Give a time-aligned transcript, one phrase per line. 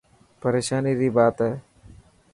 [0.41, 1.51] پريشاني ري بات هي.